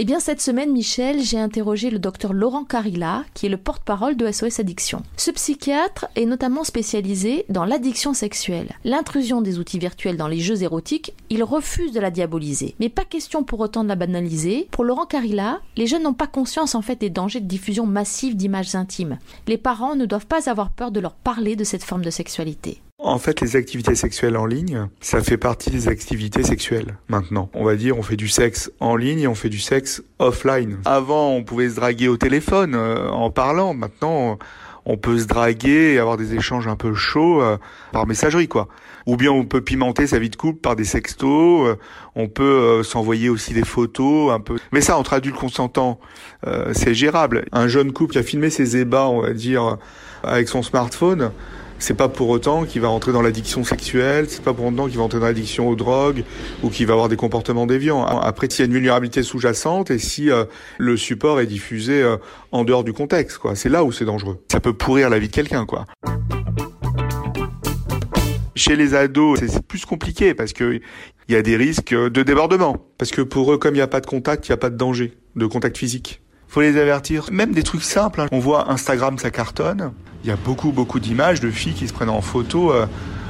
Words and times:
Eh 0.00 0.04
bien, 0.04 0.20
cette 0.20 0.40
semaine, 0.40 0.70
Michel, 0.70 1.20
j'ai 1.20 1.40
interrogé 1.40 1.90
le 1.90 1.98
docteur 1.98 2.32
Laurent 2.32 2.62
Carilla, 2.62 3.24
qui 3.34 3.46
est 3.46 3.48
le 3.48 3.56
porte-parole 3.56 4.16
de 4.16 4.30
SOS 4.30 4.60
Addiction. 4.60 5.02
Ce 5.16 5.32
psychiatre 5.32 6.06
est 6.14 6.24
notamment 6.24 6.62
spécialisé 6.62 7.44
dans 7.48 7.64
l'addiction 7.64 8.14
sexuelle. 8.14 8.76
L'intrusion 8.84 9.42
des 9.42 9.58
outils 9.58 9.80
virtuels 9.80 10.16
dans 10.16 10.28
les 10.28 10.38
jeux 10.38 10.62
érotiques, 10.62 11.14
il 11.30 11.42
refuse 11.42 11.90
de 11.90 11.98
la 11.98 12.12
diaboliser. 12.12 12.76
Mais 12.78 12.90
pas 12.90 13.04
question 13.04 13.42
pour 13.42 13.58
autant 13.58 13.82
de 13.82 13.88
la 13.88 13.96
banaliser. 13.96 14.68
Pour 14.70 14.84
Laurent 14.84 15.04
Carilla, 15.04 15.62
les 15.76 15.88
jeunes 15.88 16.04
n'ont 16.04 16.14
pas 16.14 16.28
conscience 16.28 16.76
en 16.76 16.82
fait 16.82 17.00
des 17.00 17.10
dangers 17.10 17.40
de 17.40 17.46
diffusion 17.46 17.84
massive 17.84 18.36
d'images 18.36 18.76
intimes. 18.76 19.18
Les 19.48 19.58
parents 19.58 19.96
ne 19.96 20.06
doivent 20.06 20.26
pas 20.28 20.48
avoir 20.48 20.70
peur 20.70 20.92
de 20.92 21.00
leur 21.00 21.14
parler 21.14 21.56
de 21.56 21.64
cette 21.64 21.82
forme 21.82 22.04
de 22.04 22.10
sexualité. 22.10 22.80
En 23.00 23.20
fait, 23.20 23.40
les 23.40 23.54
activités 23.54 23.94
sexuelles 23.94 24.36
en 24.36 24.44
ligne, 24.44 24.88
ça 25.00 25.22
fait 25.22 25.36
partie 25.36 25.70
des 25.70 25.86
activités 25.86 26.42
sexuelles 26.42 26.96
maintenant. 27.06 27.48
On 27.54 27.62
va 27.62 27.76
dire, 27.76 27.96
on 27.96 28.02
fait 28.02 28.16
du 28.16 28.26
sexe 28.26 28.72
en 28.80 28.96
ligne 28.96 29.20
et 29.20 29.28
on 29.28 29.36
fait 29.36 29.48
du 29.48 29.60
sexe 29.60 30.02
offline. 30.18 30.78
Avant, 30.84 31.30
on 31.30 31.44
pouvait 31.44 31.70
se 31.70 31.76
draguer 31.76 32.08
au 32.08 32.16
téléphone 32.16 32.74
euh, 32.74 33.08
en 33.10 33.30
parlant. 33.30 33.72
Maintenant, 33.72 34.36
on 34.84 34.96
peut 34.96 35.16
se 35.16 35.26
draguer 35.26 35.94
et 35.94 36.00
avoir 36.00 36.16
des 36.16 36.34
échanges 36.34 36.66
un 36.66 36.74
peu 36.74 36.92
chauds 36.92 37.40
euh, 37.40 37.56
par 37.92 38.08
messagerie, 38.08 38.48
quoi. 38.48 38.66
Ou 39.06 39.16
bien 39.16 39.30
on 39.30 39.44
peut 39.44 39.60
pimenter 39.60 40.08
sa 40.08 40.18
vie 40.18 40.30
de 40.30 40.36
couple 40.36 40.58
par 40.58 40.74
des 40.74 40.84
sextos. 40.84 41.68
Euh, 41.68 41.76
on 42.16 42.26
peut 42.26 42.82
s'envoyer 42.82 43.28
aussi 43.28 43.54
des 43.54 43.64
photos, 43.64 44.32
un 44.32 44.40
peu. 44.40 44.58
Mais 44.72 44.80
ça, 44.80 44.98
entre 44.98 45.12
adultes 45.12 45.36
consentants, 45.36 46.00
c'est 46.72 46.94
gérable. 46.94 47.44
Un 47.52 47.68
jeune 47.68 47.92
couple 47.92 48.14
qui 48.14 48.18
a 48.18 48.24
filmé 48.24 48.50
ses 48.50 48.76
ébats, 48.76 49.06
on 49.06 49.22
va 49.22 49.34
dire, 49.34 49.78
avec 50.24 50.48
son 50.48 50.64
smartphone 50.64 51.30
c'est 51.78 51.94
pas 51.94 52.08
pour 52.08 52.28
autant 52.28 52.64
qu'il 52.64 52.82
va 52.82 52.88
rentrer 52.88 53.12
dans 53.12 53.22
l'addiction 53.22 53.64
sexuelle, 53.64 54.26
c'est 54.28 54.42
pas 54.42 54.52
pour 54.52 54.66
autant 54.66 54.86
qu'il 54.86 54.96
va 54.96 55.02
rentrer 55.02 55.20
dans 55.20 55.26
l'addiction 55.26 55.68
aux 55.68 55.76
drogues 55.76 56.24
ou 56.62 56.70
qu'il 56.70 56.86
va 56.86 56.94
avoir 56.94 57.08
des 57.08 57.16
comportements 57.16 57.66
déviants. 57.66 58.04
Après, 58.04 58.48
s'il 58.50 58.60
y 58.60 58.62
a 58.62 58.66
une 58.66 58.72
vulnérabilité 58.72 59.22
sous-jacente 59.22 59.90
et 59.90 59.98
si 59.98 60.30
euh, 60.30 60.44
le 60.78 60.96
support 60.96 61.40
est 61.40 61.46
diffusé 61.46 62.02
euh, 62.02 62.16
en 62.52 62.64
dehors 62.64 62.84
du 62.84 62.92
contexte, 62.92 63.38
quoi, 63.38 63.54
c'est 63.54 63.68
là 63.68 63.84
où 63.84 63.92
c'est 63.92 64.04
dangereux. 64.04 64.42
Ça 64.50 64.60
peut 64.60 64.72
pourrir 64.72 65.10
la 65.10 65.18
vie 65.18 65.28
de 65.28 65.34
quelqu'un, 65.34 65.66
quoi. 65.66 65.86
Chez 68.56 68.74
les 68.74 68.94
ados, 68.94 69.38
c'est 69.46 69.64
plus 69.64 69.84
compliqué 69.84 70.34
parce 70.34 70.52
que 70.52 70.80
il 71.28 71.34
y 71.34 71.36
a 71.36 71.42
des 71.42 71.56
risques 71.56 71.94
de 71.94 72.22
débordement. 72.22 72.76
Parce 72.96 73.10
que 73.12 73.22
pour 73.22 73.52
eux, 73.52 73.58
comme 73.58 73.74
il 73.74 73.78
n'y 73.78 73.82
a 73.82 73.86
pas 73.86 74.00
de 74.00 74.06
contact, 74.06 74.48
il 74.48 74.50
n'y 74.50 74.54
a 74.54 74.58
pas 74.58 74.70
de 74.70 74.76
danger 74.76 75.16
de 75.36 75.46
contact 75.46 75.78
physique 75.78 76.22
faut 76.48 76.62
les 76.62 76.78
avertir. 76.78 77.26
Même 77.30 77.52
des 77.52 77.62
trucs 77.62 77.82
simples. 77.82 78.22
Hein. 78.22 78.28
On 78.32 78.38
voit 78.38 78.70
Instagram, 78.70 79.18
ça 79.18 79.30
cartonne. 79.30 79.92
Il 80.24 80.28
y 80.28 80.32
a 80.32 80.36
beaucoup, 80.36 80.72
beaucoup 80.72 80.98
d'images 80.98 81.40
de 81.40 81.50
filles 81.50 81.74
qui 81.74 81.86
se 81.86 81.92
prennent 81.92 82.08
en 82.08 82.22
photo 82.22 82.72
euh, 82.72 82.86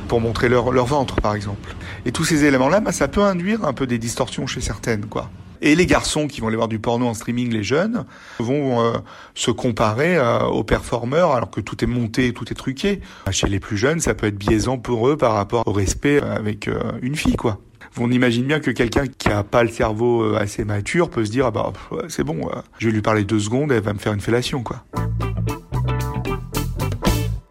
pour 0.06 0.20
montrer 0.20 0.48
leur, 0.48 0.72
leur 0.72 0.86
ventre, 0.86 1.16
par 1.20 1.34
exemple. 1.34 1.74
Et 2.06 2.12
tous 2.12 2.24
ces 2.24 2.44
éléments-là, 2.44 2.80
bah, 2.80 2.92
ça 2.92 3.08
peut 3.08 3.22
induire 3.22 3.64
un 3.64 3.72
peu 3.72 3.86
des 3.86 3.98
distorsions 3.98 4.46
chez 4.46 4.60
certaines, 4.60 5.06
quoi. 5.06 5.30
Et 5.60 5.74
les 5.74 5.86
garçons 5.86 6.28
qui 6.28 6.40
vont 6.40 6.46
aller 6.46 6.56
voir 6.56 6.68
du 6.68 6.78
porno 6.78 7.06
en 7.06 7.14
streaming, 7.14 7.52
les 7.52 7.64
jeunes, 7.64 8.04
vont 8.38 8.80
euh, 8.80 8.92
se 9.34 9.50
comparer 9.50 10.16
euh, 10.16 10.44
aux 10.44 10.62
performeurs 10.62 11.32
alors 11.32 11.50
que 11.50 11.60
tout 11.60 11.82
est 11.82 11.88
monté, 11.88 12.32
tout 12.32 12.50
est 12.52 12.54
truqué. 12.54 13.00
Chez 13.32 13.48
les 13.48 13.58
plus 13.58 13.76
jeunes, 13.76 13.98
ça 13.98 14.14
peut 14.14 14.28
être 14.28 14.38
biaisant 14.38 14.78
pour 14.78 15.08
eux 15.08 15.16
par 15.16 15.34
rapport 15.34 15.66
au 15.66 15.72
respect 15.72 16.22
avec 16.22 16.70
une 17.02 17.16
fille, 17.16 17.34
quoi. 17.34 17.58
On 18.00 18.10
imagine 18.10 18.44
bien 18.44 18.60
que 18.60 18.70
quelqu'un 18.70 19.06
qui 19.06 19.28
a 19.28 19.42
pas 19.42 19.64
le 19.64 19.70
cerveau 19.70 20.22
euh, 20.22 20.36
assez 20.36 20.64
mature 20.64 21.10
peut 21.10 21.24
se 21.24 21.30
dire 21.30 21.46
ah 21.46 21.50
bah 21.50 21.72
c'est 22.08 22.24
bon, 22.24 22.48
euh, 22.48 22.60
je 22.78 22.86
vais 22.86 22.92
lui 22.92 23.02
parler 23.02 23.24
deux 23.24 23.40
secondes, 23.40 23.72
elle 23.72 23.82
va 23.82 23.92
me 23.92 23.98
faire 23.98 24.12
une 24.12 24.20
fellation 24.20 24.62
quoi. 24.62 24.84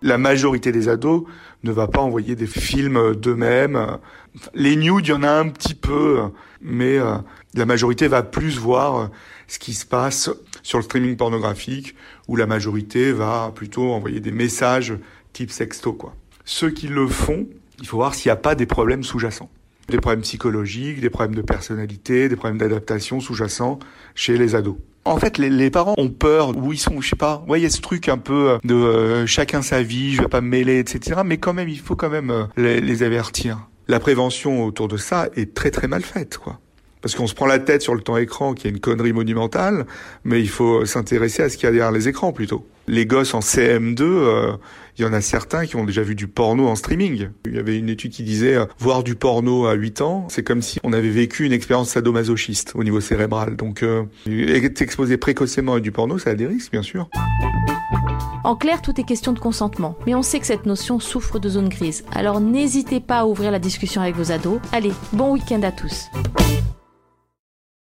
La 0.01 0.17
majorité 0.17 0.71
des 0.71 0.87
ados 0.87 1.25
ne 1.63 1.71
va 1.71 1.87
pas 1.87 1.99
envoyer 1.99 2.35
des 2.35 2.47
films 2.47 3.13
d'eux-mêmes. 3.15 3.97
Les 4.53 4.77
nudes, 4.77 5.07
il 5.07 5.09
y 5.09 5.13
en 5.13 5.23
a 5.23 5.31
un 5.31 5.49
petit 5.49 5.73
peu, 5.73 6.21
mais 6.61 6.97
euh, 6.97 7.17
la 7.55 7.65
majorité 7.65 8.07
va 8.07 8.23
plus 8.23 8.57
voir 8.57 9.09
ce 9.47 9.59
qui 9.59 9.73
se 9.73 9.85
passe 9.85 10.29
sur 10.63 10.77
le 10.77 10.83
streaming 10.83 11.17
pornographique, 11.17 11.95
où 12.29 12.37
la 12.37 12.45
majorité 12.45 13.11
va 13.11 13.51
plutôt 13.53 13.91
envoyer 13.91 14.21
des 14.21 14.31
messages 14.31 14.93
type 15.33 15.51
sexto 15.51 15.91
quoi. 15.91 16.15
Ceux 16.45 16.69
qui 16.69 16.87
le 16.87 17.07
font, 17.07 17.47
il 17.81 17.87
faut 17.87 17.97
voir 17.97 18.15
s'il 18.15 18.29
n'y 18.29 18.33
a 18.33 18.37
pas 18.37 18.55
des 18.55 18.65
problèmes 18.65 19.03
sous-jacents 19.03 19.49
des 19.87 19.97
problèmes 19.97 20.21
psychologiques, 20.21 20.99
des 20.99 21.09
problèmes 21.09 21.35
de 21.35 21.41
personnalité, 21.41 22.29
des 22.29 22.35
problèmes 22.35 22.57
d'adaptation 22.57 23.19
sous-jacents 23.19 23.79
chez 24.15 24.37
les 24.37 24.55
ados. 24.55 24.77
En 25.05 25.17
fait, 25.17 25.37
les, 25.37 25.69
parents 25.69 25.95
ont 25.97 26.09
peur, 26.09 26.55
où 26.57 26.73
ils 26.73 26.77
sont, 26.77 26.99
je 26.99 27.09
sais 27.09 27.15
pas, 27.15 27.43
ouais, 27.47 27.61
il 27.61 27.63
y 27.63 27.65
a 27.65 27.69
ce 27.69 27.79
truc 27.79 28.09
un 28.09 28.17
peu 28.17 28.49
euh, 28.49 28.57
de 28.65 28.73
euh, 28.73 29.25
chacun 29.25 29.61
sa 29.61 29.81
vie, 29.81 30.13
je 30.13 30.21
vais 30.21 30.27
pas 30.27 30.41
me 30.41 30.49
mêler, 30.49 30.79
etc. 30.79 31.21
Mais 31.25 31.37
quand 31.37 31.53
même, 31.53 31.69
il 31.69 31.79
faut 31.79 31.95
quand 31.95 32.09
même 32.09 32.29
euh, 32.29 32.43
les, 32.57 32.81
les 32.81 33.03
avertir. 33.03 33.69
La 33.87 34.01
prévention 34.01 34.65
autour 34.65 34.89
de 34.89 34.97
ça 34.97 35.29
est 35.37 35.53
très 35.53 35.71
très 35.71 35.87
mal 35.87 36.01
faite, 36.01 36.37
quoi. 36.37 36.59
Parce 37.01 37.15
qu'on 37.15 37.27
se 37.27 37.35
prend 37.35 37.45
la 37.45 37.59
tête 37.59 37.81
sur 37.81 37.95
le 37.95 38.01
temps 38.01 38.17
écran, 38.17 38.53
qui 38.53 38.67
est 38.67 38.71
une 38.71 38.79
connerie 38.79 39.13
monumentale, 39.13 39.85
mais 40.23 40.41
il 40.41 40.49
faut 40.49 40.85
s'intéresser 40.85 41.43
à 41.43 41.49
ce 41.49 41.57
qu'il 41.57 41.65
y 41.65 41.69
a 41.69 41.71
derrière 41.71 41.91
les 41.91 42.07
écrans 42.07 42.31
plutôt. 42.31 42.65
Les 42.87 43.05
gosses 43.05 43.33
en 43.33 43.39
CM2, 43.39 44.01
euh, 44.01 44.53
il 44.97 45.03
y 45.03 45.05
en 45.05 45.13
a 45.13 45.21
certains 45.21 45.65
qui 45.65 45.75
ont 45.75 45.83
déjà 45.83 46.01
vu 46.01 46.15
du 46.15 46.27
porno 46.27 46.67
en 46.67 46.75
streaming. 46.75 47.29
Il 47.45 47.55
y 47.55 47.59
avait 47.59 47.77
une 47.77 47.89
étude 47.89 48.11
qui 48.11 48.23
disait 48.23 48.55
euh, 48.55 48.65
voir 48.79 49.03
du 49.03 49.15
porno 49.15 49.67
à 49.67 49.73
8 49.73 50.01
ans, 50.01 50.27
c'est 50.29 50.43
comme 50.43 50.61
si 50.61 50.79
on 50.83 50.93
avait 50.93 51.09
vécu 51.09 51.45
une 51.45 51.51
expérience 51.51 51.89
sadomasochiste 51.89 52.73
au 52.75 52.83
niveau 52.83 53.01
cérébral. 53.01 53.57
Donc 53.57 53.83
euh, 53.83 54.03
être 54.27 54.81
exposé 54.81 55.17
précocement 55.17 55.73
à 55.73 55.79
du 55.79 55.91
porno, 55.91 56.17
ça 56.17 56.31
a 56.31 56.35
des 56.35 56.47
risques 56.47 56.71
bien 56.71 56.81
sûr. 56.81 57.09
En 58.43 58.55
clair, 58.55 58.81
tout 58.81 58.99
est 58.99 59.03
question 59.03 59.33
de 59.33 59.39
consentement, 59.39 59.97
mais 60.05 60.15
on 60.15 60.21
sait 60.21 60.39
que 60.39 60.45
cette 60.45 60.65
notion 60.65 60.99
souffre 61.01 61.37
de 61.37 61.49
zones 61.49 61.69
grises. 61.69 62.05
Alors 62.13 62.39
n'hésitez 62.39 63.01
pas 63.01 63.19
à 63.19 63.25
ouvrir 63.25 63.51
la 63.51 63.59
discussion 63.59 64.01
avec 64.01 64.15
vos 64.15 64.31
ados. 64.31 64.59
Allez, 64.71 64.93
bon 65.11 65.33
week-end 65.33 65.61
à 65.63 65.71
tous. 65.73 66.05